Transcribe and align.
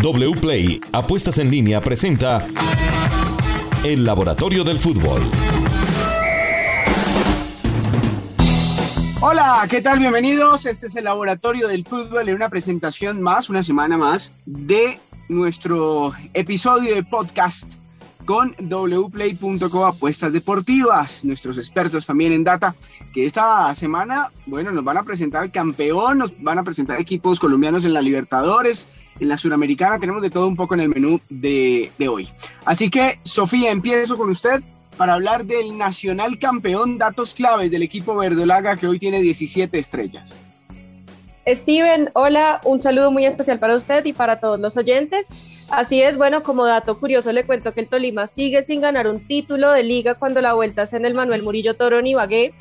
WPLAY 0.00 0.80
Apuestas 0.92 1.38
en 1.38 1.50
línea 1.50 1.80
presenta 1.80 2.46
El 3.82 4.04
Laboratorio 4.04 4.62
del 4.62 4.78
Fútbol. 4.78 5.20
Hola, 9.20 9.66
¿qué 9.68 9.82
tal? 9.82 9.98
Bienvenidos. 9.98 10.66
Este 10.66 10.86
es 10.86 10.94
el 10.94 11.04
Laboratorio 11.04 11.66
del 11.66 11.84
Fútbol 11.84 12.28
en 12.28 12.36
una 12.36 12.48
presentación 12.48 13.20
más, 13.20 13.50
una 13.50 13.64
semana 13.64 13.98
más, 13.98 14.32
de 14.46 15.00
nuestro 15.28 16.12
episodio 16.32 16.94
de 16.94 17.02
podcast 17.02 17.74
con 18.28 18.54
wplay.co 18.58 19.86
apuestas 19.86 20.34
deportivas, 20.34 21.24
nuestros 21.24 21.56
expertos 21.56 22.04
también 22.04 22.34
en 22.34 22.44
data, 22.44 22.76
que 23.14 23.24
esta 23.24 23.74
semana, 23.74 24.30
bueno, 24.44 24.70
nos 24.70 24.84
van 24.84 24.98
a 24.98 25.02
presentar 25.02 25.44
el 25.44 25.50
campeón, 25.50 26.18
nos 26.18 26.38
van 26.42 26.58
a 26.58 26.62
presentar 26.62 27.00
equipos 27.00 27.40
colombianos 27.40 27.86
en 27.86 27.94
la 27.94 28.02
Libertadores, 28.02 28.86
en 29.20 29.28
la 29.28 29.38
Suramericana, 29.38 29.98
tenemos 29.98 30.22
de 30.22 30.30
todo 30.30 30.48
un 30.48 30.56
poco 30.56 30.74
en 30.74 30.80
el 30.80 30.88
menú 30.88 31.20
de, 31.28 31.90
hoy. 32.08 32.28
Así 32.64 32.90
que, 32.90 33.18
Sofía, 33.22 33.70
empiezo 33.70 34.16
con 34.16 34.30
usted 34.30 34.62
para 34.96 35.14
hablar 35.14 35.44
del 35.44 35.78
nacional 35.78 36.38
campeón, 36.38 36.98
datos 36.98 37.34
claves 37.34 37.70
del 37.70 37.82
equipo 37.82 38.16
verdolaga 38.16 38.76
que 38.76 38.86
hoy 38.86 38.98
tiene 38.98 39.20
17 39.20 39.78
estrellas. 39.78 40.42
Steven, 41.46 42.10
hola, 42.12 42.60
un 42.64 42.80
saludo 42.82 43.10
muy 43.10 43.24
especial 43.24 43.58
para 43.58 43.76
usted 43.76 44.04
y 44.04 44.12
para 44.12 44.38
todos 44.38 44.60
los 44.60 44.76
oyentes. 44.76 45.28
Así 45.70 46.02
es, 46.02 46.16
bueno, 46.16 46.42
como 46.42 46.64
dato 46.64 46.98
curioso 46.98 47.32
le 47.32 47.44
cuento 47.44 47.72
que 47.74 47.80
el 47.80 47.88
Tolima 47.88 48.26
sigue 48.26 48.62
sin 48.62 48.80
ganar 48.80 49.06
un 49.06 49.20
título 49.20 49.70
de 49.70 49.82
liga 49.82 50.14
cuando 50.14 50.40
la 50.40 50.54
vuelta 50.54 50.82
es 50.82 50.92
en 50.92 51.06
el 51.06 51.14
Manuel 51.14 51.42
Murillo 51.42 51.76
Toro 51.76 51.98
en 51.98 52.06
Ibagué. 52.06 52.54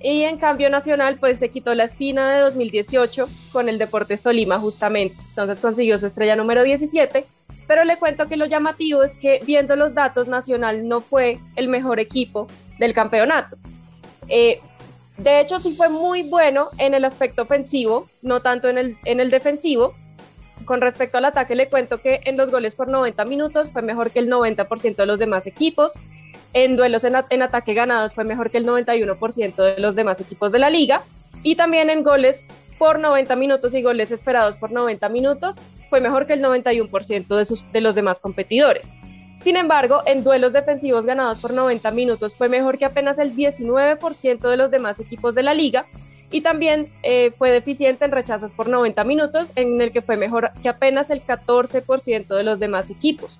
Y 0.00 0.22
en 0.22 0.38
cambio 0.38 0.70
Nacional 0.70 1.18
pues 1.18 1.38
se 1.38 1.50
quitó 1.50 1.74
la 1.74 1.84
espina 1.84 2.32
de 2.32 2.40
2018 2.40 3.28
con 3.52 3.68
el 3.68 3.78
Deportes 3.78 4.22
Tolima 4.22 4.58
justamente. 4.58 5.16
Entonces 5.30 5.60
consiguió 5.60 5.98
su 5.98 6.06
estrella 6.06 6.36
número 6.36 6.62
17. 6.62 7.24
Pero 7.66 7.84
le 7.84 7.96
cuento 7.96 8.28
que 8.28 8.36
lo 8.36 8.46
llamativo 8.46 9.02
es 9.02 9.18
que 9.18 9.40
viendo 9.44 9.76
los 9.76 9.94
datos 9.94 10.28
Nacional 10.28 10.88
no 10.88 11.00
fue 11.00 11.38
el 11.56 11.68
mejor 11.68 12.00
equipo 12.00 12.46
del 12.78 12.94
campeonato. 12.94 13.56
Eh, 14.28 14.60
de 15.18 15.40
hecho 15.40 15.58
sí 15.58 15.74
fue 15.74 15.88
muy 15.88 16.22
bueno 16.22 16.70
en 16.78 16.94
el 16.94 17.04
aspecto 17.04 17.42
ofensivo, 17.42 18.08
no 18.22 18.40
tanto 18.40 18.68
en 18.68 18.78
el, 18.78 18.96
en 19.04 19.20
el 19.20 19.30
defensivo 19.30 19.94
con 20.68 20.82
respecto 20.82 21.16
al 21.16 21.24
ataque, 21.24 21.54
le 21.54 21.70
cuento 21.70 22.00
que 22.02 22.20
en 22.24 22.36
los 22.36 22.50
goles 22.50 22.74
por 22.74 22.88
90 22.88 23.24
minutos 23.24 23.70
fue 23.70 23.80
mejor 23.80 24.10
que 24.10 24.18
el 24.18 24.28
90% 24.28 24.96
de 24.96 25.06
los 25.06 25.18
demás 25.18 25.46
equipos. 25.46 25.94
En 26.58 26.74
duelos 26.74 27.04
en, 27.04 27.42
ataque 27.42 27.72
ganados 27.72 28.14
fue 28.14 28.24
mejor 28.24 28.50
que 28.50 28.58
el 28.58 28.66
91% 28.66 29.54
de 29.54 29.80
los 29.80 29.94
demás 29.94 30.20
equipos 30.20 30.50
de 30.50 30.58
la 30.58 30.70
liga. 30.70 31.02
Y 31.44 31.54
también 31.54 31.88
en 31.88 32.02
goles 32.02 32.42
por 32.78 32.98
90 32.98 33.36
minutos 33.36 33.76
y 33.76 33.82
goles 33.82 34.10
esperados 34.10 34.56
por 34.56 34.72
90 34.72 35.08
minutos 35.08 35.54
fue 35.88 36.00
mejor 36.00 36.26
que 36.26 36.32
el 36.32 36.42
91% 36.42 37.28
de, 37.28 37.44
sus, 37.44 37.70
de 37.70 37.80
los 37.80 37.94
demás 37.94 38.18
competidores. 38.18 38.92
Sin 39.40 39.54
embargo, 39.54 40.02
en 40.04 40.24
duelos 40.24 40.52
defensivos 40.52 41.06
ganados 41.06 41.38
por 41.38 41.54
90 41.54 41.92
minutos 41.92 42.34
fue 42.34 42.48
mejor 42.48 42.76
que 42.76 42.86
apenas 42.86 43.20
el 43.20 43.36
19% 43.36 44.50
de 44.50 44.56
los 44.56 44.72
demás 44.72 44.98
equipos 44.98 45.36
de 45.36 45.44
la 45.44 45.54
liga 45.54 45.86
y 46.32 46.40
también 46.40 46.88
eh, 47.04 47.30
fue 47.38 47.52
deficiente 47.52 48.04
en 48.04 48.10
rechazos 48.10 48.50
por 48.50 48.68
90 48.68 49.04
minutos, 49.04 49.52
en 49.54 49.80
el 49.80 49.92
que 49.92 50.02
fue 50.02 50.16
mejor 50.16 50.50
que 50.60 50.68
apenas 50.68 51.10
el 51.10 51.24
14% 51.24 52.26
de 52.26 52.42
los 52.42 52.58
demás 52.58 52.90
equipos. 52.90 53.38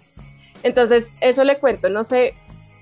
Entonces, 0.63 1.17
eso 1.21 1.43
le 1.43 1.59
cuento, 1.59 1.89
no 1.89 2.05
sé 2.05 2.35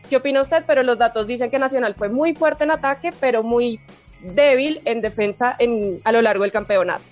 qué 0.08 0.16
opina 0.16 0.42
usted, 0.42 0.64
pero 0.66 0.82
los 0.82 0.98
datos 0.98 1.26
dicen 1.26 1.50
que 1.50 1.58
Nacional 1.58 1.94
fue 1.94 2.08
muy 2.08 2.34
fuerte 2.34 2.64
en 2.64 2.70
ataque, 2.70 3.12
pero 3.20 3.42
muy 3.42 3.80
débil 4.22 4.80
en 4.84 5.00
defensa 5.00 5.54
en, 5.58 6.00
a 6.04 6.12
lo 6.12 6.22
largo 6.22 6.42
del 6.42 6.52
campeonato. 6.52 7.02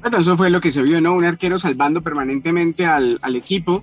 Bueno, 0.00 0.18
eso 0.18 0.36
fue 0.36 0.50
lo 0.50 0.60
que 0.60 0.70
se 0.70 0.82
vio, 0.82 1.00
¿no? 1.00 1.14
Un 1.14 1.24
arquero 1.24 1.58
salvando 1.58 2.02
permanentemente 2.02 2.84
al, 2.84 3.18
equipo 3.36 3.82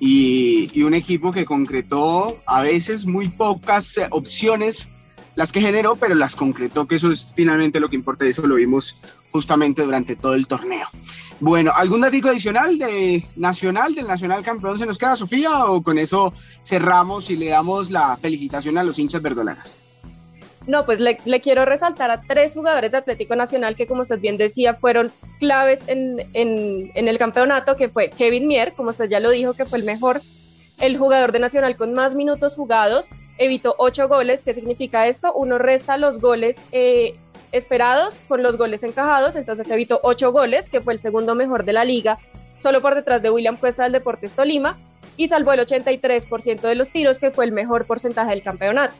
y 0.00 0.82
un 0.82 0.94
equipo 0.94 1.30
que 1.30 1.44
concretó 1.44 2.40
a 2.46 2.62
veces 2.62 3.06
muy 3.06 3.28
pocas 3.28 4.00
opciones 4.10 4.88
las 5.34 5.52
que 5.52 5.60
generó, 5.60 5.96
pero 5.96 6.14
las 6.14 6.36
concretó, 6.36 6.86
que 6.86 6.96
eso 6.96 7.10
es 7.10 7.32
finalmente 7.34 7.80
lo 7.80 7.88
que 7.88 7.96
importa, 7.96 8.26
eso 8.26 8.46
lo 8.46 8.56
vimos 8.56 8.96
justamente 9.30 9.82
durante 9.82 10.16
todo 10.16 10.34
el 10.34 10.46
torneo. 10.46 10.86
Bueno, 11.40 11.72
¿algún 11.74 12.02
dato 12.02 12.28
adicional 12.28 12.78
de 12.78 13.24
Nacional, 13.36 13.94
del 13.94 14.06
Nacional 14.06 14.42
campeón 14.42 14.78
se 14.78 14.86
nos 14.86 14.98
queda, 14.98 15.16
Sofía, 15.16 15.66
o 15.66 15.82
con 15.82 15.98
eso 15.98 16.34
cerramos 16.62 17.30
y 17.30 17.36
le 17.36 17.48
damos 17.48 17.90
la 17.90 18.16
felicitación 18.18 18.76
a 18.76 18.84
los 18.84 18.98
hinchas 18.98 19.22
verdolagas? 19.22 19.76
No, 20.66 20.84
pues 20.84 21.00
le, 21.00 21.16
quiero 21.40 21.64
resaltar 21.64 22.10
a 22.10 22.20
tres 22.20 22.54
jugadores 22.54 22.92
de 22.92 22.98
Atlético 22.98 23.34
Nacional 23.34 23.74
que, 23.74 23.86
como 23.86 24.02
usted 24.02 24.20
bien 24.20 24.36
decía, 24.36 24.74
fueron 24.74 25.10
claves 25.38 25.82
en, 25.86 26.20
en, 26.34 26.92
en 26.94 27.08
el 27.08 27.18
campeonato, 27.18 27.76
que 27.76 27.88
fue 27.88 28.10
Kevin 28.10 28.46
Mier, 28.46 28.74
como 28.74 28.90
usted 28.90 29.08
ya 29.08 29.20
lo 29.20 29.30
dijo, 29.30 29.54
que 29.54 29.64
fue 29.64 29.78
el 29.78 29.84
mejor, 29.84 30.20
el 30.78 30.98
jugador 30.98 31.32
de 31.32 31.38
Nacional 31.38 31.76
con 31.76 31.94
más 31.94 32.14
minutos 32.14 32.54
jugados, 32.54 33.08
evitó 33.40 33.74
ocho 33.78 34.06
goles. 34.06 34.44
¿Qué 34.44 34.54
significa 34.54 35.08
esto? 35.08 35.32
Uno 35.32 35.58
resta 35.58 35.96
los 35.96 36.20
goles 36.20 36.56
eh, 36.70 37.16
esperados 37.50 38.20
con 38.28 38.42
los 38.42 38.56
goles 38.56 38.84
encajados, 38.84 39.34
entonces 39.34 39.68
evitó 39.70 39.98
ocho 40.02 40.30
goles, 40.30 40.68
que 40.68 40.80
fue 40.80 40.92
el 40.92 41.00
segundo 41.00 41.34
mejor 41.34 41.64
de 41.64 41.72
la 41.72 41.84
liga, 41.84 42.18
solo 42.60 42.80
por 42.80 42.94
detrás 42.94 43.22
de 43.22 43.30
William 43.30 43.56
Cuesta 43.56 43.84
del 43.84 43.92
Deportes 43.92 44.32
Tolima, 44.32 44.78
y 45.16 45.28
salvó 45.28 45.52
el 45.54 45.60
83% 45.60 46.60
de 46.60 46.74
los 46.74 46.90
tiros, 46.90 47.18
que 47.18 47.30
fue 47.30 47.46
el 47.46 47.52
mejor 47.52 47.86
porcentaje 47.86 48.30
del 48.30 48.42
campeonato. 48.42 48.94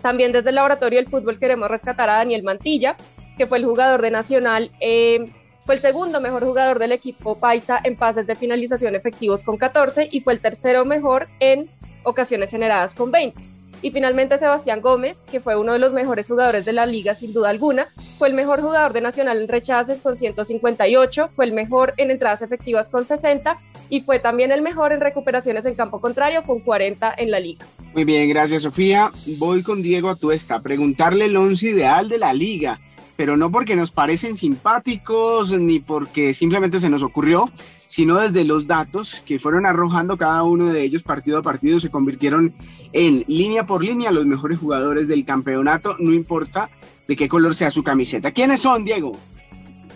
También 0.00 0.30
desde 0.30 0.50
el 0.50 0.54
laboratorio 0.54 1.00
del 1.00 1.08
fútbol 1.08 1.38
queremos 1.38 1.68
rescatar 1.68 2.08
a 2.08 2.18
Daniel 2.18 2.44
Mantilla, 2.44 2.96
que 3.36 3.48
fue 3.48 3.58
el 3.58 3.66
jugador 3.66 4.00
de 4.00 4.12
Nacional, 4.12 4.70
eh, 4.80 5.28
fue 5.64 5.74
el 5.74 5.80
segundo 5.80 6.20
mejor 6.20 6.44
jugador 6.44 6.78
del 6.78 6.92
equipo 6.92 7.36
Paisa 7.36 7.80
en 7.82 7.96
pases 7.96 8.28
de 8.28 8.36
finalización 8.36 8.94
efectivos 8.94 9.42
con 9.42 9.56
14 9.56 10.08
y 10.12 10.20
fue 10.20 10.34
el 10.34 10.40
tercero 10.40 10.84
mejor 10.84 11.26
en 11.40 11.68
ocasiones 12.04 12.52
generadas 12.52 12.94
con 12.94 13.10
20. 13.10 13.45
Y 13.82 13.90
finalmente 13.90 14.38
Sebastián 14.38 14.80
Gómez, 14.80 15.24
que 15.30 15.40
fue 15.40 15.56
uno 15.56 15.72
de 15.72 15.78
los 15.78 15.92
mejores 15.92 16.28
jugadores 16.28 16.64
de 16.64 16.72
la 16.72 16.86
liga 16.86 17.14
sin 17.14 17.32
duda 17.32 17.50
alguna, 17.50 17.88
fue 18.18 18.28
el 18.28 18.34
mejor 18.34 18.60
jugador 18.60 18.92
de 18.92 19.00
Nacional 19.00 19.40
en 19.40 19.48
rechaces 19.48 20.00
con 20.00 20.16
158, 20.16 21.30
fue 21.36 21.44
el 21.44 21.52
mejor 21.52 21.94
en 21.96 22.10
entradas 22.10 22.42
efectivas 22.42 22.88
con 22.88 23.04
60 23.04 23.60
y 23.88 24.00
fue 24.00 24.18
también 24.18 24.52
el 24.52 24.62
mejor 24.62 24.92
en 24.92 25.00
recuperaciones 25.00 25.66
en 25.66 25.74
campo 25.74 26.00
contrario 26.00 26.42
con 26.42 26.60
40 26.60 27.14
en 27.16 27.30
la 27.30 27.40
liga. 27.40 27.66
Muy 27.94 28.04
bien, 28.04 28.28
gracias 28.28 28.62
Sofía. 28.62 29.12
Voy 29.38 29.62
con 29.62 29.82
Diego 29.82 30.08
Atuesta 30.08 30.56
a 30.56 30.62
preguntarle 30.62 31.26
el 31.26 31.36
once 31.36 31.68
ideal 31.68 32.08
de 32.08 32.18
la 32.18 32.32
liga 32.32 32.80
pero 33.16 33.36
no 33.36 33.50
porque 33.50 33.76
nos 33.76 33.90
parecen 33.90 34.36
simpáticos 34.36 35.50
ni 35.52 35.80
porque 35.80 36.34
simplemente 36.34 36.80
se 36.80 36.90
nos 36.90 37.02
ocurrió, 37.02 37.50
sino 37.86 38.16
desde 38.18 38.44
los 38.44 38.66
datos 38.66 39.22
que 39.24 39.38
fueron 39.38 39.66
arrojando 39.66 40.16
cada 40.16 40.42
uno 40.42 40.66
de 40.66 40.82
ellos 40.82 41.02
partido 41.02 41.38
a 41.38 41.42
partido, 41.42 41.80
se 41.80 41.90
convirtieron 41.90 42.54
en 42.92 43.24
línea 43.26 43.64
por 43.64 43.82
línea 43.82 44.10
los 44.10 44.26
mejores 44.26 44.58
jugadores 44.58 45.08
del 45.08 45.24
campeonato, 45.24 45.96
no 45.98 46.12
importa 46.12 46.70
de 47.08 47.16
qué 47.16 47.28
color 47.28 47.54
sea 47.54 47.70
su 47.70 47.82
camiseta. 47.82 48.32
¿Quiénes 48.32 48.60
son, 48.60 48.84
Diego? 48.84 49.16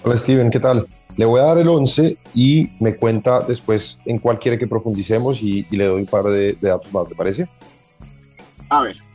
Hola 0.02 0.16
Steven, 0.16 0.50
¿qué 0.50 0.60
tal? 0.60 0.86
Le 1.16 1.26
voy 1.26 1.40
a 1.40 1.44
dar 1.44 1.58
el 1.58 1.68
11 1.68 2.16
y 2.34 2.70
me 2.78 2.96
cuenta 2.96 3.40
después 3.42 4.00
en 4.06 4.18
cuál 4.18 4.38
quiere 4.38 4.58
que 4.58 4.66
profundicemos 4.66 5.42
y, 5.42 5.66
le 5.70 5.86
doy 5.86 6.00
un 6.00 6.06
par 6.06 6.24
de, 6.24 6.54
de 6.54 6.68
datos 6.68 6.90
más, 6.92 7.06
¿te 7.08 7.14
parece? 7.14 7.48
A 8.70 8.82
ver. 8.82 9.09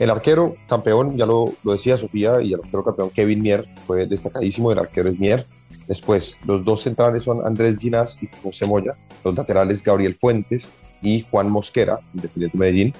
El 0.00 0.08
arquero 0.08 0.56
campeón, 0.66 1.18
ya 1.18 1.26
lo, 1.26 1.52
decía 1.62 1.98
Sofía, 1.98 2.40
y 2.40 2.54
el 2.54 2.60
arquero 2.60 2.82
campeón 2.82 3.10
Kevin 3.10 3.42
Mier 3.42 3.68
fue 3.86 4.06
destacadísimo, 4.06 4.72
el 4.72 4.78
arquero 4.78 5.10
es 5.10 5.20
Mier. 5.20 5.46
Después, 5.86 6.38
los 6.46 6.64
dos 6.64 6.80
centrales 6.80 7.24
son 7.24 7.46
Andrés 7.46 7.76
Ginás 7.76 8.16
y 8.22 8.30
José 8.42 8.64
Moya. 8.64 8.96
Los 9.22 9.34
laterales, 9.34 9.84
Gabriel 9.84 10.14
Fuentes 10.14 10.72
y 11.02 11.20
Juan 11.30 11.50
Mosquera, 11.50 12.00
Independiente 12.14 12.56
Medellín. 12.56 12.94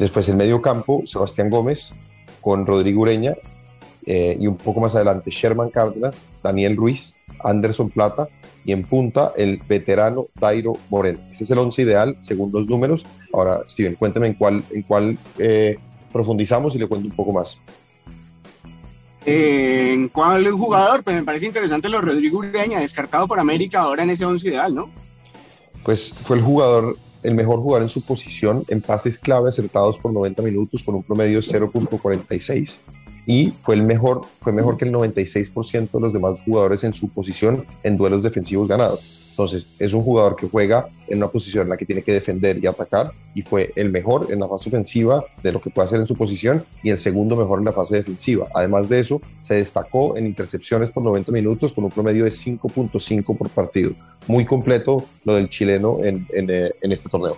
Después, 0.00 0.28
el 0.28 0.34
medio 0.34 0.60
campo, 0.60 1.02
Sebastián 1.06 1.48
Gómez 1.48 1.92
con 2.40 2.66
Rodrigo 2.66 3.02
Ureña. 3.02 3.36
Eh, 4.04 4.36
y 4.40 4.48
un 4.48 4.56
poco 4.56 4.80
más 4.80 4.96
adelante, 4.96 5.30
Sherman 5.30 5.70
Cárdenas, 5.70 6.26
Daniel 6.42 6.76
Ruiz, 6.76 7.18
Anderson 7.44 7.90
Plata 7.90 8.28
y 8.64 8.72
en 8.72 8.82
punta 8.84 9.32
el 9.36 9.60
veterano 9.68 10.26
Dairo 10.40 10.74
Moreno. 10.90 11.20
Ese 11.30 11.44
es 11.44 11.50
el 11.52 11.58
once 11.58 11.82
ideal 11.82 12.16
según 12.20 12.50
los 12.52 12.68
números. 12.68 13.06
Ahora, 13.32 13.62
Steven, 13.68 13.94
cuéntame 13.94 14.28
en 14.28 14.34
cuál, 14.34 14.64
en 14.72 14.82
cuál 14.82 15.18
eh, 15.38 15.76
profundizamos 16.16 16.74
y 16.74 16.78
le 16.78 16.86
cuento 16.86 17.08
un 17.08 17.14
poco 17.14 17.32
más. 17.32 17.60
¿En 19.26 20.08
cuál 20.08 20.50
jugador? 20.52 21.02
Pues 21.02 21.16
me 21.16 21.24
parece 21.24 21.46
interesante 21.46 21.88
lo 21.88 22.00
Rodrigo 22.00 22.38
Ureña, 22.38 22.80
descartado 22.80 23.26
por 23.28 23.38
América 23.38 23.80
ahora 23.80 24.02
en 24.04 24.10
ese 24.10 24.24
once 24.24 24.48
ideal, 24.48 24.74
¿no? 24.74 24.88
Pues 25.84 26.10
fue 26.10 26.38
el 26.38 26.42
jugador, 26.42 26.96
el 27.22 27.34
mejor 27.34 27.60
jugador 27.60 27.82
en 27.82 27.88
su 27.88 28.00
posición 28.02 28.64
en 28.68 28.80
pases 28.80 29.18
clave 29.18 29.48
acertados 29.48 29.98
por 29.98 30.12
90 30.12 30.42
minutos 30.42 30.82
con 30.82 30.94
un 30.94 31.02
promedio 31.02 31.40
0.46 31.40 32.78
y 33.26 33.50
fue 33.50 33.74
el 33.74 33.82
mejor, 33.82 34.22
fue 34.40 34.52
mejor 34.52 34.76
que 34.76 34.84
el 34.84 34.92
96% 34.92 35.90
de 35.90 36.00
los 36.00 36.12
demás 36.12 36.40
jugadores 36.44 36.84
en 36.84 36.92
su 36.92 37.08
posición 37.08 37.66
en 37.82 37.96
duelos 37.96 38.22
defensivos 38.22 38.68
ganados. 38.68 39.25
Entonces, 39.36 39.68
es 39.78 39.92
un 39.92 40.02
jugador 40.02 40.34
que 40.34 40.48
juega 40.48 40.88
en 41.08 41.18
una 41.18 41.28
posición 41.28 41.64
en 41.64 41.68
la 41.68 41.76
que 41.76 41.84
tiene 41.84 42.00
que 42.00 42.14
defender 42.14 42.56
y 42.56 42.66
atacar 42.66 43.12
y 43.34 43.42
fue 43.42 43.70
el 43.76 43.90
mejor 43.90 44.28
en 44.30 44.40
la 44.40 44.48
fase 44.48 44.70
ofensiva 44.70 45.22
de 45.42 45.52
lo 45.52 45.60
que 45.60 45.68
puede 45.68 45.84
hacer 45.84 46.00
en 46.00 46.06
su 46.06 46.16
posición 46.16 46.64
y 46.82 46.88
el 46.88 46.96
segundo 46.96 47.36
mejor 47.36 47.58
en 47.58 47.66
la 47.66 47.72
fase 47.74 47.96
defensiva. 47.96 48.46
Además 48.54 48.88
de 48.88 48.98
eso, 48.98 49.20
se 49.42 49.56
destacó 49.56 50.16
en 50.16 50.24
intercepciones 50.24 50.88
por 50.88 51.02
90 51.02 51.32
minutos 51.32 51.74
con 51.74 51.84
un 51.84 51.90
promedio 51.90 52.24
de 52.24 52.30
5.5 52.30 53.36
por 53.36 53.50
partido. 53.50 53.92
muy 54.26 54.46
completo 54.46 55.04
lo 55.24 55.34
del 55.34 55.50
chileno 55.50 55.98
en, 56.02 56.26
en, 56.32 56.90
este 56.90 57.10
torneo. 57.10 57.36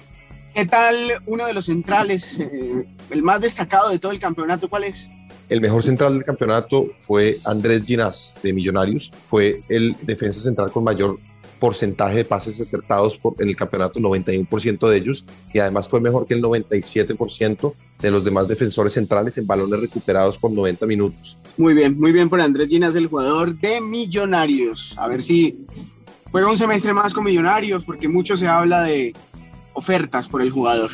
¿Qué 0.54 0.66
tal 0.66 1.14
uno 1.26 1.48
de 1.48 1.52
los 1.52 1.64
centrales, 1.64 2.38
el 2.38 3.22
más 3.24 3.40
destacado 3.40 3.90
de 3.90 3.98
todo 3.98 4.12
el 4.12 4.20
campeonato? 4.20 4.70
¿Cuál 4.70 4.84
es? 4.84 5.10
El 5.48 5.60
mejor 5.60 5.82
central 5.82 6.14
del 6.14 6.24
campeonato 6.24 6.90
fue 6.96 7.38
Andrés 7.44 7.82
Ginás 7.84 8.34
de 8.42 8.52
Millonarios. 8.52 9.10
Fue 9.24 9.62
el 9.68 9.96
defensa 10.02 10.40
central 10.40 10.70
con 10.70 10.84
mayor 10.84 11.18
porcentaje 11.58 12.16
de 12.16 12.24
pases 12.24 12.60
acertados 12.60 13.18
por, 13.18 13.34
en 13.38 13.48
el 13.48 13.56
campeonato, 13.56 14.00
91% 14.00 14.88
de 14.88 14.96
ellos, 14.96 15.24
y 15.52 15.58
además 15.58 15.88
fue 15.88 16.00
mejor 16.00 16.26
que 16.26 16.34
el 16.34 16.42
97% 16.42 17.74
de 18.00 18.10
los 18.10 18.24
demás 18.24 18.48
defensores 18.48 18.92
centrales 18.92 19.36
en 19.38 19.46
balones 19.46 19.80
recuperados 19.80 20.38
por 20.38 20.50
90 20.50 20.86
minutos. 20.86 21.38
Muy 21.56 21.74
bien, 21.74 21.98
muy 21.98 22.12
bien 22.12 22.28
por 22.28 22.40
Andrés 22.40 22.68
Ginás, 22.68 22.94
el 22.94 23.08
jugador 23.08 23.54
de 23.58 23.80
Millonarios. 23.80 24.94
A 24.98 25.08
ver 25.08 25.22
si 25.22 25.58
juega 26.30 26.48
un 26.48 26.56
semestre 26.56 26.92
más 26.92 27.12
con 27.12 27.24
Millonarios, 27.24 27.84
porque 27.84 28.08
mucho 28.08 28.36
se 28.36 28.46
habla 28.46 28.82
de 28.82 29.14
ofertas 29.72 30.28
por 30.28 30.42
el 30.42 30.50
jugador. 30.50 30.90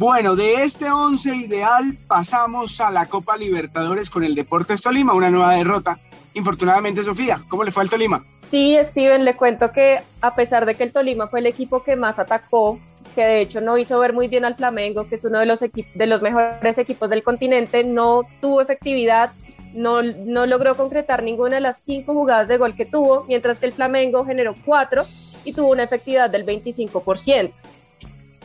Bueno, 0.00 0.34
de 0.34 0.62
este 0.62 0.90
11 0.90 1.36
ideal 1.36 1.98
pasamos 2.06 2.80
a 2.80 2.90
la 2.90 3.06
Copa 3.06 3.36
Libertadores 3.36 4.08
con 4.08 4.24
el 4.24 4.34
Deportes 4.34 4.80
Tolima, 4.80 5.12
una 5.12 5.30
nueva 5.30 5.54
derrota. 5.54 6.00
Infortunadamente, 6.32 7.04
Sofía, 7.04 7.44
¿cómo 7.50 7.64
le 7.64 7.70
fue 7.70 7.82
al 7.82 7.90
Tolima? 7.90 8.24
Sí, 8.50 8.76
Steven, 8.82 9.24
le 9.24 9.36
cuento 9.36 9.70
que 9.70 10.00
a 10.20 10.34
pesar 10.34 10.66
de 10.66 10.74
que 10.74 10.82
el 10.82 10.92
Tolima 10.92 11.28
fue 11.28 11.38
el 11.38 11.46
equipo 11.46 11.84
que 11.84 11.94
más 11.94 12.18
atacó, 12.18 12.80
que 13.14 13.22
de 13.22 13.40
hecho 13.42 13.60
no 13.60 13.78
hizo 13.78 13.98
ver 14.00 14.12
muy 14.12 14.26
bien 14.26 14.44
al 14.44 14.56
Flamengo, 14.56 15.08
que 15.08 15.14
es 15.14 15.24
uno 15.24 15.38
de 15.38 15.46
los, 15.46 15.60
de 15.60 16.06
los 16.06 16.20
mejores 16.20 16.78
equipos 16.78 17.08
del 17.08 17.22
continente, 17.22 17.84
no 17.84 18.22
tuvo 18.40 18.60
efectividad, 18.60 19.30
no, 19.72 20.02
no 20.02 20.46
logró 20.46 20.74
concretar 20.74 21.22
ninguna 21.22 21.56
de 21.56 21.60
las 21.60 21.80
cinco 21.80 22.12
jugadas 22.12 22.48
de 22.48 22.56
gol 22.56 22.74
que 22.74 22.86
tuvo, 22.86 23.24
mientras 23.28 23.60
que 23.60 23.66
el 23.66 23.72
Flamengo 23.72 24.24
generó 24.24 24.54
cuatro 24.64 25.04
y 25.44 25.52
tuvo 25.52 25.70
una 25.70 25.84
efectividad 25.84 26.28
del 26.28 26.44
25%. 26.44 27.52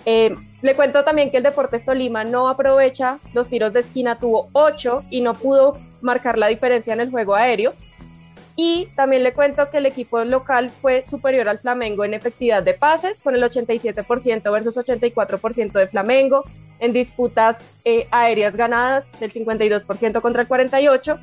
Eh, 0.07 0.36
le 0.62 0.75
cuento 0.75 1.04
también 1.04 1.31
que 1.31 1.38
el 1.38 1.44
Deportes 1.44 1.84
Tolima 1.84 2.24
no 2.24 2.48
aprovecha 2.48 3.18
los 3.34 3.50
tiros 3.50 3.74
de 3.74 3.80
esquina, 3.80 4.19
tuvo 4.19 4.50
8 4.54 5.06
y 5.10 5.22
no 5.22 5.34
pudo 5.34 5.80
marcar 6.02 6.38
la 6.38 6.48
diferencia 6.48 6.94
en 6.94 7.02
el 7.02 7.10
juego 7.10 7.34
aéreo. 7.34 7.74
Y 8.56 8.88
también 8.96 9.24
le 9.24 9.34
cuento 9.34 9.69
que 9.69 9.78
el 9.78 9.86
equipo 9.86 10.24
local 10.24 10.69
fue 10.69 11.04
superior 11.04 11.50
al 11.50 11.60
Flamengo 11.60 12.06
en 12.06 12.13
efectividad 12.13 12.63
de 12.63 12.74
pases, 12.74 13.22
con 13.22 13.36
el 13.36 13.44
87% 13.44 14.52
versus 14.52 14.78
84% 14.78 15.72
de 15.74 15.88
Flamengo, 15.88 16.46
en 16.80 16.94
disputas 16.94 17.68
eh, 17.84 18.07
aéreas 18.12 18.56
ganadas 18.56 19.12
del 19.19 19.31
52% 19.31 20.22
contra 20.22 20.44
el 20.44 20.48
48%, 20.48 21.19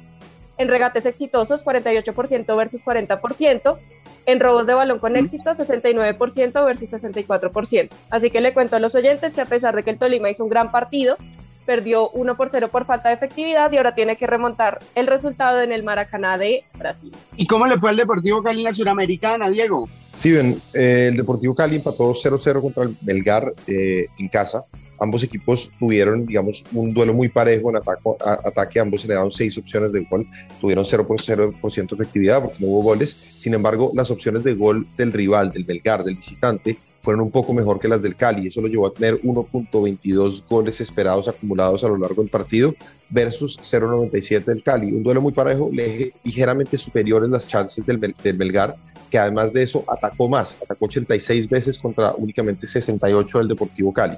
en 0.58 0.69
regates 0.69 1.06
exitosos 1.06 1.64
48% 1.64 2.56
versus 2.56 2.84
40%, 2.84 3.79
en 4.26 4.40
robos 4.40 4.67
de 4.67 4.75
balón 4.75 4.99
con 4.99 5.17
éxito, 5.17 5.50
69% 5.50 6.64
versus 6.64 6.93
64%. 6.93 7.88
Así 8.11 8.31
que 8.31 8.40
le 8.40 8.52
cuento 8.52 8.76
a 8.76 8.79
los 8.79 8.94
oyentes 8.94 9.32
que 9.32 9.40
a 9.40 9.46
pesar 9.46 9.75
de 9.75 9.82
que 9.82 9.90
el 9.90 9.99
Tolima 9.99 10.31
hizo 10.31 10.44
un 10.44 10.50
gran 10.50 10.70
partido, 10.70 11.17
perdió 11.64 12.11
1 12.11 12.37
por 12.37 12.50
0 12.50 12.69
por 12.69 12.87
falta 12.87 13.09
de 13.09 13.14
efectividad 13.14 13.70
y 13.73 13.76
ahora 13.76 13.94
tiene 13.94 14.17
que 14.17 14.26
remontar 14.26 14.81
el 14.94 15.06
resultado 15.06 15.61
en 15.61 15.73
el 15.73 15.82
Maracaná 15.82 16.38
de 16.38 16.64
Brasil. 16.79 17.12
¿Y 17.37 17.47
cómo 17.47 17.67
le 17.67 17.79
fue 17.79 17.91
al 17.91 17.97
Deportivo 17.97 18.43
Cali 18.43 18.59
en 18.59 18.64
la 18.64 18.73
Suramericana, 18.73 19.49
Diego? 19.49 19.88
Sí, 20.14 20.31
bien, 20.31 20.61
eh, 20.75 21.09
el 21.11 21.17
Deportivo 21.17 21.55
Cali 21.55 21.76
empató 21.76 22.12
0-0 22.12 22.61
contra 22.61 22.82
el 22.85 22.97
Belgar 23.00 23.53
eh, 23.67 24.06
en 24.19 24.29
casa 24.29 24.64
ambos 25.03 25.25
equipos 25.25 25.73
tuvieron, 25.81 26.26
digamos, 26.26 26.64
un 26.73 26.94
duelo 26.94 27.12
muy 27.12 27.29
parejo 27.29 27.70
en 27.70 27.76
ataque, 27.76 28.79
ambos 28.79 29.03
generaron 29.03 29.32
seis 29.32 29.58
opciones 29.58 29.93
de 29.93 30.06
gol, 30.08 30.26
tuvieron 30.61 30.85
0% 30.85 31.88
de 31.88 31.94
efectividad 31.94 32.43
porque 32.43 32.58
no 32.61 32.69
hubo 32.69 32.82
goles, 32.82 33.17
sin 33.37 33.55
embargo, 33.55 33.91
las 33.94 34.12
opciones 34.12 34.44
de 34.44 34.55
gol 34.55 34.87
del 34.97 35.12
rival, 35.12 35.50
del 35.50 35.65
Belgar, 35.65 36.05
del 36.05 36.17
visitante, 36.17 36.79
fueron 37.02 37.22
un 37.22 37.31
poco 37.32 37.52
mejor 37.52 37.81
que 37.81 37.88
las 37.88 38.00
del 38.00 38.14
Cali, 38.14 38.46
eso 38.46 38.60
lo 38.60 38.69
llevó 38.69 38.87
a 38.87 38.94
tener 38.94 39.20
1.22 39.22 40.44
goles 40.49 40.81
esperados 40.81 41.26
acumulados 41.26 41.82
a 41.82 41.88
lo 41.88 41.99
largo 41.99 42.22
del 42.22 42.31
partido 42.31 42.75
versus 43.10 43.58
0.97 43.60 44.44
del 44.44 44.62
Cali, 44.62 44.93
un 44.93 45.02
duelo 45.02 45.20
muy 45.20 45.32
parejo, 45.32 45.69
ligeramente 46.22 46.78
superiores 46.78 47.28
las 47.28 47.46
chances 47.49 47.84
del, 47.84 48.14
del 48.22 48.37
Belgar, 48.37 48.76
que 49.10 49.19
además 49.19 49.52
de 49.52 49.64
eso 49.64 49.84
atacó 49.88 50.28
más, 50.28 50.56
atacó 50.62 50.87
86 50.87 51.49
veces 51.49 51.76
contra 51.76 52.14
únicamente 52.16 52.66
68 52.69 53.38
del 53.38 53.48
Deportivo 53.48 53.93
Cali. 53.93 54.16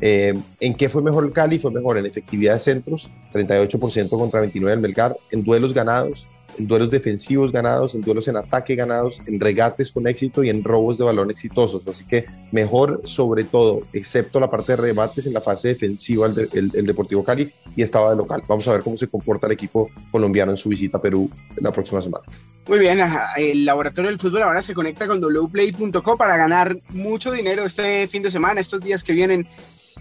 Eh, 0.00 0.34
¿En 0.60 0.74
qué 0.74 0.88
fue 0.88 1.02
mejor 1.02 1.24
el 1.24 1.32
Cali? 1.32 1.60
Fue 1.60 1.70
mejor 1.70 1.96
en 1.96 2.06
efectividad 2.06 2.54
de 2.54 2.60
centros, 2.60 3.08
38% 3.32 4.10
contra 4.10 4.40
29 4.40 4.72
del 4.72 4.80
Melgar, 4.80 5.16
en 5.30 5.44
duelos 5.44 5.72
ganados, 5.72 6.26
en 6.58 6.66
duelos 6.66 6.90
defensivos 6.90 7.52
ganados, 7.52 7.94
en 7.94 8.02
duelos 8.02 8.28
en 8.28 8.36
ataque 8.36 8.74
ganados, 8.74 9.20
en 9.26 9.40
regates 9.40 9.92
con 9.92 10.06
éxito 10.06 10.42
y 10.42 10.50
en 10.50 10.62
robos 10.62 10.98
de 10.98 11.04
balón 11.04 11.30
exitosos. 11.30 11.86
Así 11.88 12.04
que 12.04 12.26
mejor 12.52 13.02
sobre 13.04 13.44
todo, 13.44 13.82
excepto 13.92 14.40
la 14.40 14.50
parte 14.50 14.72
de 14.72 14.76
rebates 14.76 15.26
en 15.26 15.32
la 15.32 15.40
fase 15.40 15.68
defensiva 15.68 16.26
el, 16.26 16.70
el, 16.74 16.86
Deportivo 16.86 17.24
Cali 17.24 17.52
y 17.74 17.82
estaba 17.82 18.10
de 18.10 18.16
local. 18.16 18.42
Vamos 18.46 18.66
a 18.68 18.72
ver 18.72 18.82
cómo 18.82 18.96
se 18.96 19.08
comporta 19.08 19.46
el 19.46 19.52
equipo 19.52 19.90
colombiano 20.10 20.52
en 20.52 20.56
su 20.56 20.68
visita 20.68 20.98
a 20.98 21.00
Perú 21.02 21.30
la 21.56 21.72
próxima 21.72 22.00
semana. 22.00 22.24
Muy 22.68 22.80
bien, 22.80 22.98
el 23.36 23.64
Laboratorio 23.64 24.10
del 24.10 24.18
Fútbol 24.18 24.42
ahora 24.42 24.60
se 24.60 24.74
conecta 24.74 25.06
con 25.06 25.20
wplay.co 25.20 26.16
para 26.16 26.36
ganar 26.36 26.76
mucho 26.88 27.30
dinero 27.30 27.64
este 27.64 28.08
fin 28.08 28.22
de 28.22 28.30
semana, 28.30 28.60
estos 28.60 28.80
días 28.80 29.04
que 29.04 29.12
vienen 29.12 29.46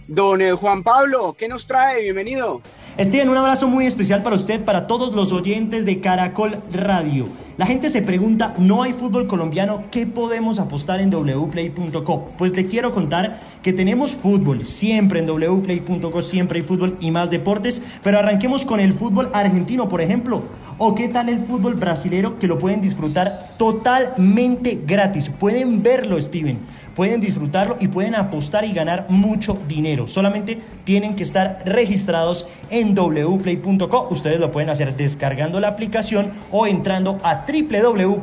Don 0.08 0.42
eh, 0.42 0.52
Juan 0.54 0.84
Pablo, 0.84 1.36
¿qué 1.38 1.48
nos 1.48 1.66
trae? 1.66 2.02
Bienvenido. 2.04 2.62
Steven, 2.98 3.28
un 3.28 3.38
abrazo 3.38 3.68
muy 3.68 3.86
especial 3.86 4.24
para 4.24 4.38
usted, 4.38 4.64
para 4.64 4.88
todos 4.88 5.14
los 5.14 5.34
oyentes 5.34 5.84
de 5.86 6.00
Caracol 6.00 6.58
Radio. 6.72 7.28
La 7.58 7.66
gente 7.66 7.90
se 7.90 8.02
pregunta, 8.02 8.56
¿no 8.58 8.84
hay 8.84 8.94
fútbol 8.94 9.28
colombiano? 9.28 9.84
¿Qué 9.92 10.08
podemos 10.08 10.60
apostar 10.60 11.02
en 11.02 11.10
wplay.co? 11.10 12.30
Pues 12.38 12.56
le 12.56 12.68
quiero 12.68 12.94
contar 12.94 13.42
que 13.62 13.74
tenemos 13.74 14.16
fútbol, 14.16 14.66
siempre 14.66 15.20
en 15.20 15.26
wplay.co, 15.26 16.22
siempre 16.22 16.60
hay 16.60 16.66
fútbol 16.66 16.96
y 17.02 17.12
más 17.12 17.30
deportes, 17.30 17.82
pero 18.02 18.18
arranquemos 18.18 18.64
con 18.64 18.80
el 18.80 18.94
fútbol 18.94 19.30
argentino, 19.34 19.90
por 19.90 20.00
ejemplo. 20.00 20.44
¿O 20.78 20.96
qué 20.96 21.10
tal 21.10 21.28
el 21.28 21.40
fútbol 21.40 21.76
brasilero 21.76 22.40
que 22.40 22.48
lo 22.48 22.60
pueden 22.60 22.80
disfrutar 22.80 23.50
totalmente 23.58 24.82
gratis? 24.86 25.30
Pueden 25.30 25.84
verlo, 25.84 26.20
Steven 26.20 26.60
pueden 26.96 27.22
disfrutarlo 27.22 27.78
y 27.80 27.90
pueden 27.90 28.16
apostar 28.16 28.66
y 28.66 28.74
ganar 28.74 29.06
mucho 29.10 29.60
dinero. 29.68 30.08
Solamente 30.08 30.60
tienen 30.84 31.16
que 31.16 31.24
estar 31.24 31.60
registrados 31.66 32.48
en 32.70 32.96
wplay.co. 32.96 34.08
Ustedes 34.10 34.40
lo 34.40 34.52
pueden 34.52 34.70
hacer 34.70 34.96
descargando 34.96 35.60
la 35.60 35.68
aplicación 35.68 36.32
o 36.52 36.66
entrando 36.66 37.20
a 37.24 37.46
www.wplay.co. 37.46 38.22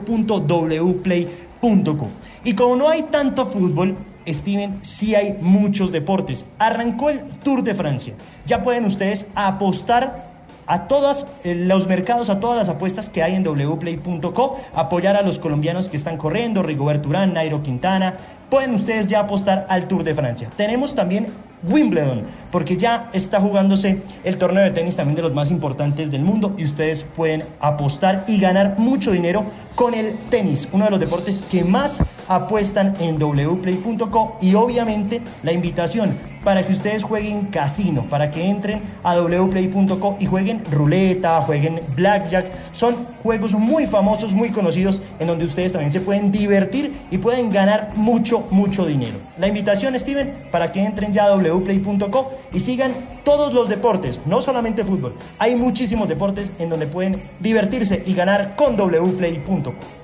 Y 2.44 2.54
como 2.54 2.76
no 2.76 2.88
hay 2.88 3.02
tanto 3.02 3.46
fútbol, 3.46 3.96
Steven, 4.26 4.78
sí 4.82 5.14
hay 5.14 5.36
muchos 5.40 5.92
deportes. 5.92 6.46
Arrancó 6.58 7.10
el 7.10 7.24
Tour 7.24 7.62
de 7.62 7.74
Francia. 7.74 8.14
Ya 8.46 8.62
pueden 8.62 8.84
ustedes 8.84 9.28
apostar 9.34 10.31
a 10.66 10.86
todos 10.88 11.26
eh, 11.44 11.54
los 11.54 11.86
mercados, 11.86 12.30
a 12.30 12.40
todas 12.40 12.56
las 12.56 12.68
apuestas 12.68 13.08
que 13.08 13.22
hay 13.22 13.34
en 13.34 13.44
wplay.co, 13.44 14.56
apoyar 14.74 15.16
a 15.16 15.22
los 15.22 15.38
colombianos 15.38 15.88
que 15.88 15.96
están 15.96 16.16
corriendo, 16.16 16.62
Rigobert 16.62 17.04
Urán, 17.06 17.34
Nairo 17.34 17.62
Quintana, 17.62 18.16
pueden 18.50 18.74
ustedes 18.74 19.08
ya 19.08 19.20
apostar 19.20 19.66
al 19.68 19.88
Tour 19.88 20.04
de 20.04 20.14
Francia. 20.14 20.50
Tenemos 20.56 20.94
también 20.94 21.26
Wimbledon, 21.62 22.24
porque 22.50 22.76
ya 22.76 23.08
está 23.12 23.40
jugándose 23.40 24.02
el 24.24 24.36
torneo 24.36 24.64
de 24.64 24.72
tenis 24.72 24.96
también 24.96 25.16
de 25.16 25.22
los 25.22 25.32
más 25.32 25.50
importantes 25.50 26.10
del 26.10 26.22
mundo 26.22 26.54
y 26.58 26.64
ustedes 26.64 27.04
pueden 27.04 27.44
apostar 27.60 28.24
y 28.26 28.40
ganar 28.40 28.78
mucho 28.78 29.12
dinero 29.12 29.44
con 29.76 29.94
el 29.94 30.14
tenis, 30.30 30.68
uno 30.72 30.86
de 30.86 30.90
los 30.90 31.00
deportes 31.00 31.44
que 31.50 31.64
más 31.64 32.02
apuestan 32.28 32.94
en 33.00 33.18
wplay.co 33.18 34.36
y 34.40 34.54
obviamente 34.54 35.20
la 35.42 35.52
invitación 35.52 36.16
para 36.44 36.66
que 36.66 36.72
ustedes 36.72 37.04
jueguen 37.04 37.46
casino, 37.46 38.02
para 38.10 38.30
que 38.30 38.48
entren 38.48 38.80
a 39.02 39.18
wplay.co 39.20 40.16
y 40.18 40.26
jueguen 40.26 40.62
ruleta, 40.70 41.40
jueguen 41.42 41.80
blackjack. 41.94 42.46
Son 42.72 42.94
juegos 43.22 43.54
muy 43.54 43.86
famosos, 43.86 44.34
muy 44.34 44.50
conocidos, 44.50 45.02
en 45.18 45.28
donde 45.28 45.44
ustedes 45.44 45.72
también 45.72 45.90
se 45.90 46.00
pueden 46.00 46.32
divertir 46.32 46.92
y 47.10 47.18
pueden 47.18 47.50
ganar 47.50 47.92
mucho, 47.94 48.44
mucho 48.50 48.86
dinero. 48.86 49.18
La 49.38 49.48
invitación, 49.48 49.98
Steven, 49.98 50.32
para 50.50 50.72
que 50.72 50.84
entren 50.84 51.12
ya 51.12 51.26
a 51.26 51.36
wplay.co 51.36 52.32
y 52.52 52.60
sigan 52.60 52.92
todos 53.24 53.52
los 53.52 53.68
deportes, 53.68 54.20
no 54.26 54.42
solamente 54.42 54.84
fútbol. 54.84 55.14
Hay 55.38 55.54
muchísimos 55.54 56.08
deportes 56.08 56.50
en 56.58 56.70
donde 56.70 56.86
pueden 56.86 57.22
divertirse 57.40 58.02
y 58.04 58.14
ganar 58.14 58.56
con 58.56 58.76
wplay.co. 58.76 60.01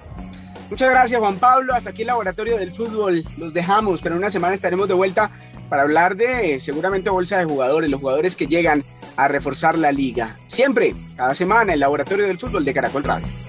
Muchas 0.70 0.90
gracias 0.90 1.18
Juan 1.18 1.38
Pablo, 1.38 1.75
hasta 1.75 1.90
aquí 1.90 2.02
el 2.02 2.08
laboratorio 2.08 2.58
del 2.58 2.75
fútbol, 2.75 3.25
los 3.38 3.54
dejamos, 3.54 4.02
pero 4.02 4.14
en 4.14 4.20
una 4.20 4.30
semana 4.30 4.54
estaremos 4.54 4.87
de 4.87 4.94
vuelta 4.94 5.30
para 5.70 5.82
hablar 5.82 6.16
de 6.16 6.60
seguramente 6.60 7.08
bolsa 7.08 7.38
de 7.38 7.46
jugadores, 7.46 7.90
los 7.90 8.00
jugadores 8.00 8.37
que 8.37 8.46
llegan 8.46 8.84
a 9.16 9.28
reforzar 9.28 9.78
la 9.78 9.92
liga. 9.92 10.37
Siempre, 10.46 10.94
cada 11.16 11.34
semana, 11.34 11.72
el 11.72 11.80
laboratorio 11.80 12.26
del 12.26 12.38
fútbol 12.38 12.64
de 12.64 12.75
Caracol 12.75 13.02
Radio. 13.02 13.48